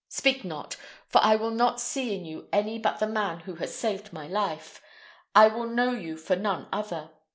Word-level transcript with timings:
Speak 0.09 0.43
not, 0.43 0.77
for 1.09 1.21
I 1.23 1.35
will 1.35 1.51
not 1.51 1.79
see 1.79 2.15
in 2.15 2.25
you 2.25 2.49
any 2.51 2.79
but 2.79 2.97
the 2.97 3.05
man 3.05 3.41
who 3.41 3.53
has 3.57 3.75
saved 3.75 4.11
my 4.11 4.27
life; 4.27 4.81
I 5.35 5.45
will 5.45 5.67
know 5.67 5.91
you 5.91 6.17
for 6.17 6.35
none 6.35 6.67
other. 6.73 7.11